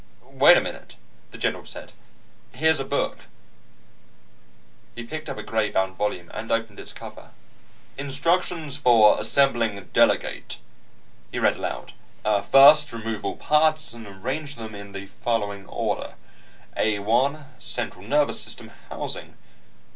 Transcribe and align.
"Wait 0.31 0.57
a 0.57 0.61
minute," 0.61 0.95
the 1.29 1.37
general 1.37 1.63
said. 1.63 1.93
"Here's 2.53 2.79
a 2.79 2.83
book" 2.83 3.25
He 4.95 5.03
picked 5.03 5.29
up 5.29 5.37
a 5.37 5.43
gray 5.43 5.69
bound 5.69 5.93
volume, 5.95 6.31
and 6.33 6.51
opened 6.51 6.79
its 6.79 6.91
cover. 6.91 7.29
"'Instructions 7.99 8.77
for 8.77 9.19
assembling 9.19 9.91
Delegate,'" 9.93 10.57
he 11.31 11.37
read 11.37 11.57
aloud. 11.57 11.93
"'First, 12.45 12.91
remove 12.91 13.23
all 13.23 13.37
parts 13.37 13.93
and 13.93 14.07
arrange 14.07 14.55
them 14.55 14.73
in 14.73 14.93
the 14.93 15.05
following 15.05 15.67
order. 15.67 16.15
A 16.75 16.97
1, 16.97 17.45
central 17.59 18.03
nervous 18.03 18.41
system 18.41 18.71
housing. 18.89 19.37